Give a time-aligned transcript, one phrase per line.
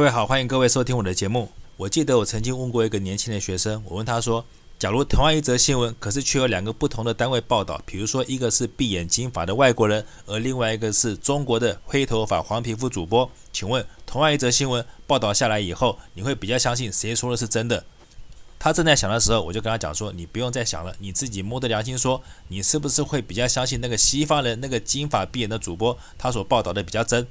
[0.00, 1.50] 各位好，欢迎各位收听我的节目。
[1.76, 4.42] 我记得我曾经问过一个年轻的学生，我问他说
[4.80, 17.84] ：“假如同样一则新闻，可是却有两个不同的单位报道，比如说一个是闭眼金发的外国人，而另外一个是中国的黑头发黄皮肤主播，请问同样一则新闻报道下来以后，你会比较相信谁说的是真的？”
[18.58, 27.26] 他正在想的时候，我就跟他讲说：“你不用再想了，你自己摸着良心说，你是不是会比较相信那个西方人那个金发碧眼的主播，他所报道的比较真？”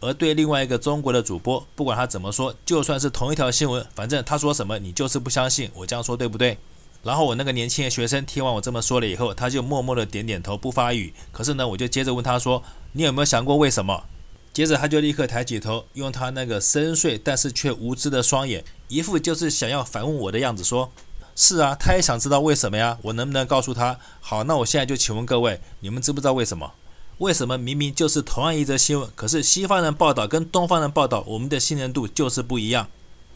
[0.00, 5.70] 而对另外一个中国的主播，不管他怎么说，就算是同一条新闻，反正他说什么，你就是不相信。
[5.74, 6.56] 我这样说对不对？
[7.02, 11.12] 然后我那个年轻的学生听完我这么说了以后，他就默默的点点头，不发语。
[11.32, 14.04] 可是呢，我就接着问他说：“你有没有想过为什么？”
[14.52, 20.90] 接着他就立刻抬起头，用他那个深邃但是却无知的双眼，一副就是想要反问我的样子，说
[21.36, 22.98] ：“是啊，他也想知道为什么呀？
[23.02, 23.98] 我能不能告诉他？
[24.20, 26.72] 好，那我现在就请问各位，你们知不知道为什么？”
[27.18, 32.86] 为什么明明就是同样一则新闻，可是西方人报道跟东方人报道，我们的信任度就是不一样？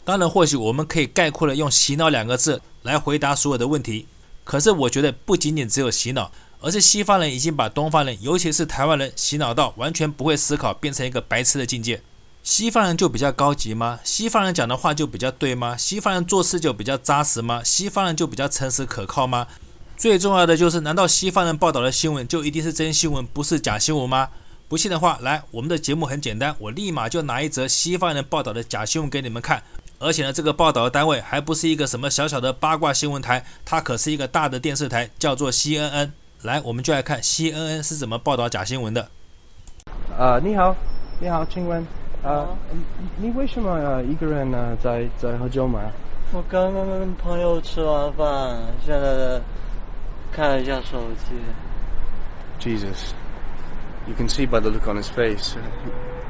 [0.05, 4.07] 当然，或许我们可以概括的用“洗脑”两个字来回答所有的问题。
[4.45, 6.31] 可是，我觉得不仅仅只有洗脑，
[6.61, 12.01] 而是西方人已经把东方人，尤其是台湾人洗脑到完全不会思考，变成一个白痴的境界。
[12.41, 13.99] 西方人就比较高级吗？
[14.05, 15.75] 西方人讲的话就比较对吗？
[15.75, 17.61] 西方人做事就比较扎实吗？
[17.63, 19.47] 西方人就比较诚实可靠吗？
[19.95, 24.27] 最重要的就是，难道西方人报道的新闻就一定是真新闻，不是假新闻吗？
[24.67, 29.63] 不信的话，来，我们的节目很简单，我立马就拿一则西方人报道的假新闻给你们看。
[29.99, 36.09] 而且呢，这个报道的单位还不是一个什么小小的八卦新闻台，它可是一个大的电视台，叫做 CNN。
[36.41, 39.07] 来，我们就来看 CNN 是怎么报道假新闻的。
[40.17, 40.75] 呃，你好，
[41.21, 41.85] 你好，请问，
[42.23, 42.45] 呃，
[43.17, 45.79] 你为什么呃一个人呢在在喝酒吗？
[46.33, 49.39] 我刚刚跟朋友吃完饭，现在。
[50.35, 51.35] 看一下手机。
[52.59, 53.11] Jesus,
[54.07, 55.55] you can see by the look on his face.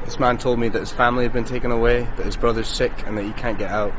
[0.06, 2.92] This man told me that his family had been taken away, that his brother's sick,
[3.08, 3.92] and that he can't get out.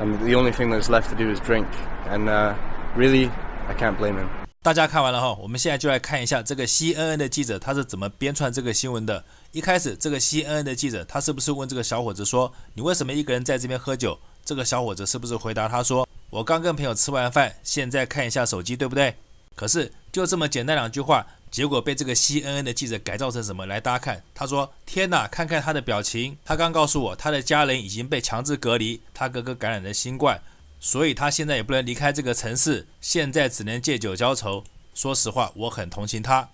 [0.00, 1.66] And the only thing that's left to do is drink.
[2.08, 2.54] And uh,
[2.96, 3.30] really,
[3.68, 4.28] I can't blame him.
[4.62, 9.24] 大家看完了哈，我们现在就来看一下这个 CNN 的记者他是怎么编撰这个新闻的。
[9.52, 19.14] 一开始，这个 CNN 的记者他是不是问这个小伙子说：“你为什么一个人在这边喝酒？”这个小伙子是不是回答他说：“我刚跟朋友吃完饭，现在看一下手机，对不对？”
[19.60, 23.66] 可是就这么简单两句话，结果被这个 CNN 的记者改造成什么？
[23.66, 30.40] 来，大家看，他说：“天哪，看看他的表情，他刚告诉我，他的家人已经被强制隔离，他哥哥感染了新冠，
[30.80, 34.64] 所以他现在也不能离开这个城市，现在只能借酒浇愁。
[34.94, 36.48] 说实话，我很同情他。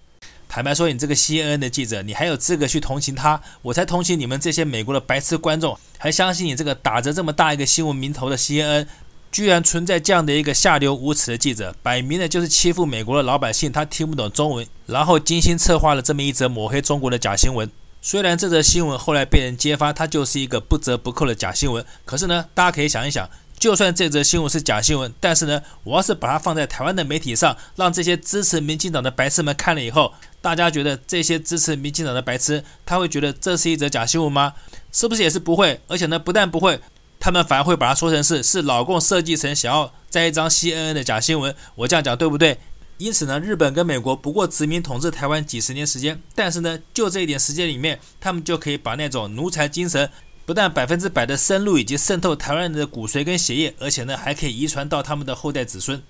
[0.49, 3.41] 坦白说，你这个 CNN 的记者，你还有资格去同情他？
[3.63, 8.89] 我才同情你们这些美国的白痴观众，还相信你这个打着这么大一个新闻名头的 CNN。”
[9.37, 13.71] 居然存在这样的一个下流无耻的记者，摆明了就是欺负美国的老百姓。
[13.71, 17.71] 他听不懂中文，然后精心策划了这么一则抹黑中国的假新闻。
[18.01, 21.85] 虽然这则新闻后来被人揭发，它就是一个不折不扣的假新闻。
[22.07, 34.55] 可是呢，大家可以想一想，就算这则新闻是假新闻，但是呢，我要是把它放在台湾的媒体上，让这些支持民进党的白痴们看了以后，大家觉得这些支持民进党的白痴，他会觉得这是一则假新闻吗？
[34.91, 35.79] 是不是也是不会？
[35.89, 36.81] 而且呢，不但不会。
[37.19, 42.59] 他们反而会把它说成是是老共设计成想要栽一张 CNN 的假新闻，我这样讲对不对？
[42.99, 50.09] 因此呢，日本跟美国不过殖民统治台湾几十年时间，但是呢，就这一点时间里面，他们就可以把那种奴才精神
[50.47, 56.03] 不但百分之百的深入以及渗透台湾人的骨髓跟血液，而且呢，还可以遗传到他们的后代子孙。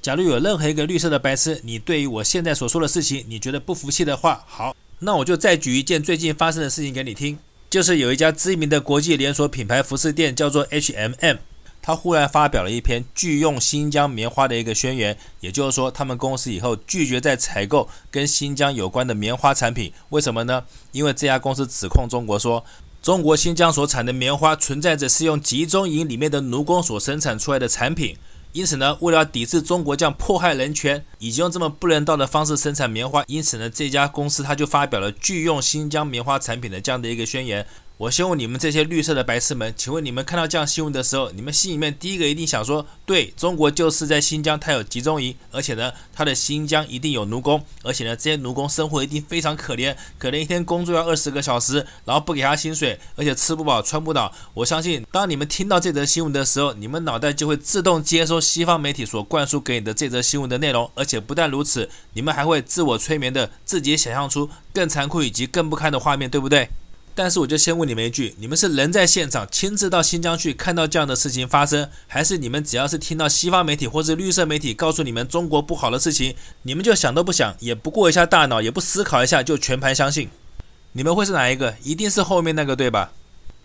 [0.00, 7.38] 假如有任何一个绿色的白痴，你对于我现在所说的事情，你觉得不服气的话，好，那我就再举一件最近发生的事情给你听。
[7.70, 11.36] 就是有一家知名的国际连锁品牌服饰店，叫做 H&M，
[11.80, 19.92] 他忽然发表了一篇拒用新疆棉花的一个宣言，也就是说，他们公司以后拒绝再采购跟新疆有关的棉花产品。
[20.08, 20.64] 为什么呢？
[20.90, 22.64] 因为这家公司指控中国说，
[23.00, 28.16] 中国新疆所产的棉花存在着是用集中营里面的奴工所生产出来的产品。
[28.52, 37.66] 因此呢，为了抵制中国这样迫害人权以及用这么不人道的方式生产棉花，因此呢，这家公司它就发表了拒用新疆棉花产品的这样的一个宣言。
[38.00, 54.32] 我先问你们这些绿色的白痴们，请问你们看到这样新闻的时候，你们心里面第一个一定想说，对，中国就是在新疆，它有集中营，而且呢，它的新疆一定有奴工，而且呢，这些奴工生活一定非常可怜，可能一天工作要二十个小时，然后不给他薪水，而且吃不饱穿不暖。
[54.54, 66.70] 我相信，当你们听到这则新闻的时候，你们脑袋就会自动接收西方媒体所灌输给你的这则新闻的内容，而且不但如此，你们还会自我催眠的自己想象出更残酷以及更不堪的画面，对不对？
[67.14, 80.30] 但是我就先问你们一句：你们是人在现场亲自到新疆去看到这样的事情发生，还是你们只要是听到西方媒体或是绿色媒体告诉你们中国不好的事情，你们就想都不想，也不过一下大脑，也不思考一下就全盘相信？
[80.92, 81.74] 你们会是哪一个？
[81.82, 83.12] 一定是后面那个对吧？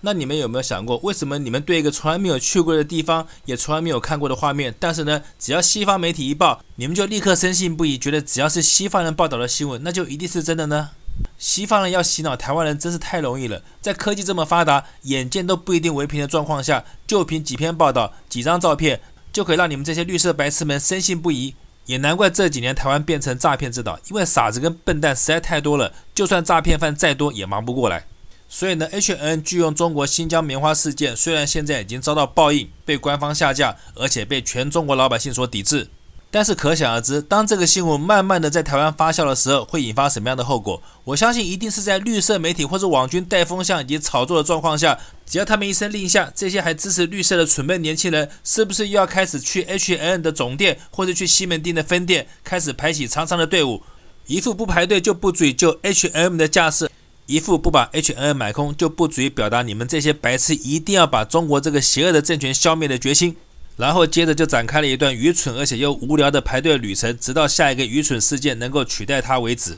[0.02, 10.92] 那你们有没有想过，为什么你们对一个从来没有去过的地方，也从来没有看过的画面，但是呢，只要西方媒体一报，你们就立刻深信不疑，觉得只要是西方人报道的新闻，那就一定是真的呢？
[11.38, 19.02] 西方人要洗脑台湾人真是太容易了，在科技这么发达、眼见都不一定为凭的状况下，就凭几篇报道、几张照片，
[19.34, 21.56] 就可以让你们这些绿色白痴们深信不疑。
[21.86, 28.06] 也难怪这几年台湾变成诈骗之岛，因为傻子跟笨蛋实在太多了，就算诈骗犯再多，也忙不过来。
[28.50, 35.88] 所以呢，H N 拒用中国新疆棉花事件，虽然现在已经遭到报应，被官方下架，而且被全中国老百姓所抵制，
[36.36, 40.84] 但是可想而知，当这个新闻慢慢的在台湾发酵的时候，会引发什么样的后果？
[41.06, 53.82] 我相信一定是在绿色媒体或者网军带风向以及炒作的状况下，只要他们一声令下，这些还支持绿色的蠢笨年轻人，是不是又要开始去 H&M 的总店或者去西门町的分店，开始排起长长的队伍，
[54.28, 56.92] 一副不排队就不足以救 H&M 的架势？
[57.28, 63.38] 一副不把 H&M 买空就不足以表达你们这些白痴一定要把中国这个邪恶的政权消灭的决心，
[63.78, 69.78] 然后接着就展开了一段愚蠢而且又无聊的排队旅程，直到下一个愚蠢事件能够取代它为止。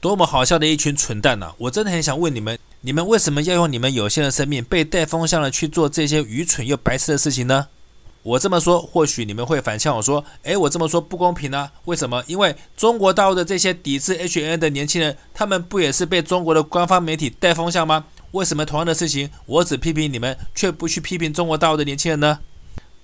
[0.00, 1.52] 多么好笑的一群蠢蛋呐！
[1.58, 7.68] 我真的很想问你们，你们为什么要用你们有限的生命被带风向了去做这些愚蠢又白痴的事情呢？
[8.22, 11.70] 我这么说，或许你们会反呛我说：“诶，我这么说不公平啊？
[11.84, 12.22] 为什么？
[12.26, 18.06] 因为中国大陆的这些抵制 H N 的年轻人，他们不也是被中国的官方媒体带风向吗？
[18.32, 22.40] 为什么同样的事情，我只批评你们，却不去批评中国大陆的年轻人呢？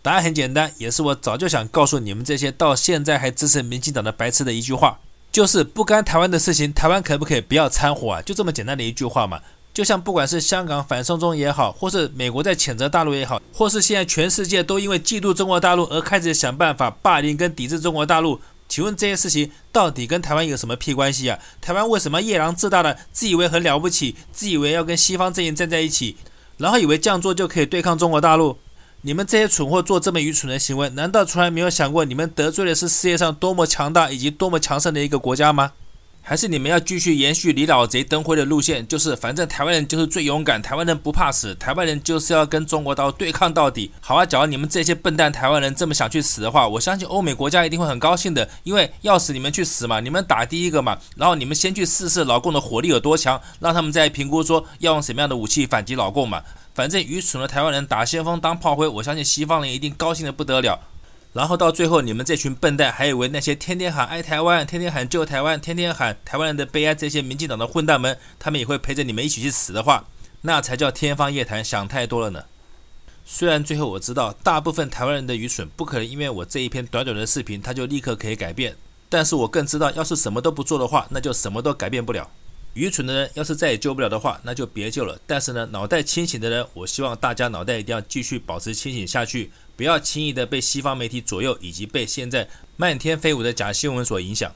[0.02, 4.98] 答案很简单，也是我早就想告诉你们这些到现在还支持民进党的白痴的一句话，
[5.30, 8.20] 就是不干台湾的事情，台湾可不可以不要掺和啊？
[8.20, 9.40] 就这么简单的一句话嘛。”
[9.72, 18.38] 就像不管是香港反送中也好，或是美国在谴责大陆也好，或是现在全世界都因为嫉妒中国大陆而开始想办法霸凌跟抵制中国大陆，
[18.68, 21.38] 请问这些事情到底跟台湾有什么屁关系啊？
[21.62, 26.16] 台湾为什么夜郎自大的自以为很了不起，自以为要跟西方阵营站在一起，
[26.58, 28.58] 然后以为这样做就可以对抗中国大陆？
[29.04, 35.72] 你们这些蠢货做这么愚蠢的行为，难道从来没有想过你们得罪的是世界上多么强大以及多么强盛的一个国家吗？
[36.24, 43.90] 还是你们要继续延续李老贼灯辉的路线，就是反正台湾人就是最勇敢，台湾人不怕死，台湾人就是要跟中国刀对抗到底。
[44.00, 56.40] 好啊，假如你们这些笨蛋台湾人这么想去死的话，我相信欧美国家一定会很高兴的，因为要死你们去死嘛，你们打第一个嘛，然后你们先去试试老共的火力有多强，让他们再评估说要用什么样的武器反击老共嘛。
[56.72, 60.80] 反正愚蠢的台湾人打先锋当炮灰，我相信西方人一定高兴的不得了。
[61.32, 70.04] 然后到最后，你们这群笨蛋还以为那些天天喊爱台湾、天天喊救台湾、天天喊台湾人的悲哀这些民进党的混蛋们，他们也会陪着你们一起去死的话，
[70.42, 72.44] 那才叫天方夜谭，想太多了呢。
[73.24, 78.76] 虽然最后我知道，大部分台湾人的愚蠢不可能因为我这一篇短短的视频，他就立刻可以改变，
[79.08, 82.28] 但是我更知道，要是什么都不做的话，那就什么都改变不了。
[82.74, 85.18] 愚蠢的人要是再也救不了的话，那就别救了。
[85.26, 89.50] 但是呢，脑袋清醒的人，我希望大家脑袋一定要继续保持清醒下去。
[89.76, 94.52] 不要轻易的被西方媒体左右，以及被现在漫天飞舞的假新闻所影响，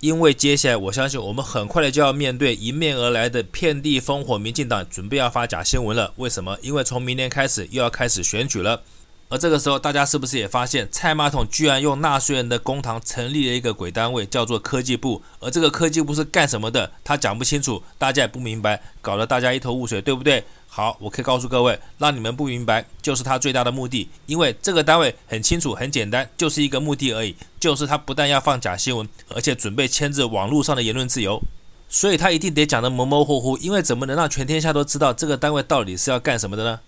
[0.00, 6.12] 因为接下来我相信我们很快的就要面对迎面而来的遍地烽火，民进党准备要发假新闻了。
[6.16, 6.58] 为什么？
[6.62, 8.82] 因为从明年开始又要开始选举了。
[9.30, 15.22] 而这个时候，大家是不是也发现，蔡马桶居然用纳税人的公帑成立了一个鬼单位，叫做科技部？
[15.40, 16.92] 而这个科技部是干什么的？
[17.02, 20.44] 他讲不清楚，大家也不明白，搞得大家一头雾水，对不对？
[20.76, 31.40] 好，我可以告诉各位，让你们不明白，就是他最大的目的，因为这个单位很清楚、很简单，就是一个目的而已，就是他不但要放假新闻，而且准备牵制网络上的言论自由，
[31.88, 36.80] 所以他一定得讲得模模糊糊，因为怎么能让全天下都知道这个单位到底是要干什么的呢？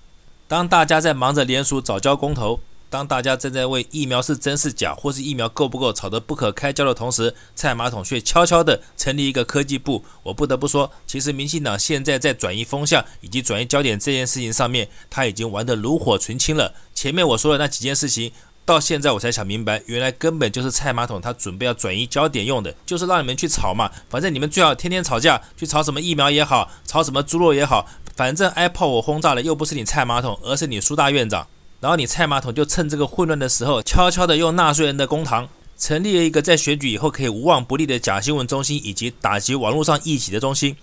[0.49, 10.05] 当大家在忙着联署早教公投，当大家正在为疫苗是真是假，或是疫苗够不够吵得不可开交的同时，蔡马桶却悄悄地成立一个科技部。
[10.23, 16.75] 我不得不说，其实民进党现在在转移风向以及转移焦点这件事情上面，他已经玩得炉火纯青了。
[16.95, 18.33] 前面我说的那几件事情，
[18.65, 23.91] 到现在我才想明白，原来根本就是蔡马桶他准备要转移焦点用的，就是让你们去吵嘛。
[24.09, 27.89] 反正你们最好天天吵架，去吵什么疫苗也好，吵什么猪肉也好。
[28.15, 31.47] 反正挨炮火轰炸的又不是你蔡马桶，而是你苏大院长。
[31.87, 40.75] 然后你蔡马桶就趁这个混乱的时候，悄悄地用纳税人的公堂，成立了一个在选举以后可以无往不利的假新闻中心，以及打击网络上异己的中心。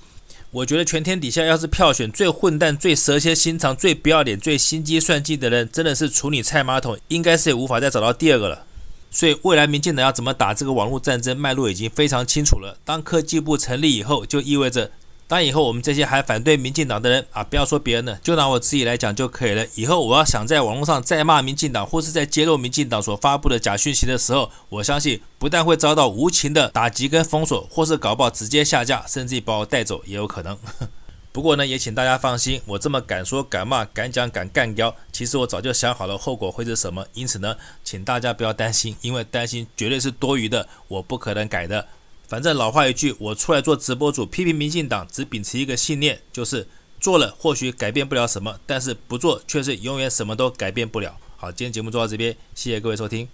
[0.51, 8.63] 我觉得全天底下要是票选最混蛋、最蛇蝎心肠、最不要脸、最心机算计的人，真的是除你蔡马桶，应该是也无法再找到第二个了。
[9.11, 12.77] 所以未来民进党要怎么打这个网络战争，脉络已经非常清楚了。
[12.85, 14.89] 当科技部成立以后，就意味着。
[15.27, 19.65] 当以后我们这些还反对民进党的人啊，不要说别人了，就拿我自己来讲就可以了。
[19.75, 30.57] 以后我要想在网络上再骂民进党，或是在揭露民进党所发布的假讯息的时候，我相信不但会遭到无情的打击跟封锁，或是搞不好直接下架，甚至把我带走也有可能。
[31.31, 37.07] 不过呢，也请大家放心，我这么敢说敢骂敢讲敢干掉，其实我早就想好了后果会是什么。
[37.13, 41.87] 因此呢，请大家不要担心，因为担心绝对是多余的，我不可能改的。
[42.33, 46.67] 反正老话一句，我出来做直播主批评民进党，只秉持一个信念，就是
[46.99, 51.15] 做了或许改变不了什么，但是不做却是永远什么都改变不了。
[51.37, 53.29] 好，今天节目做到这边，谢谢各位收听。